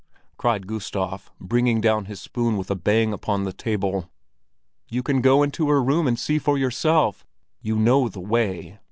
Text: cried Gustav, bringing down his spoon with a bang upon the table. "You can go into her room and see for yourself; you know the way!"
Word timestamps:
cried 0.35 0.65
Gustav, 0.65 1.29
bringing 1.39 1.79
down 1.79 2.05
his 2.05 2.19
spoon 2.19 2.57
with 2.57 2.71
a 2.71 2.75
bang 2.75 3.13
upon 3.13 3.43
the 3.43 3.53
table. 3.53 4.09
"You 4.89 5.03
can 5.03 5.21
go 5.21 5.43
into 5.43 5.69
her 5.69 5.79
room 5.79 6.07
and 6.07 6.17
see 6.17 6.39
for 6.39 6.57
yourself; 6.57 7.23
you 7.61 7.75
know 7.77 8.09
the 8.09 8.19
way!" 8.19 8.79